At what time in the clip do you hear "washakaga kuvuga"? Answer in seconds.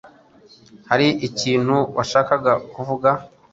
1.97-3.09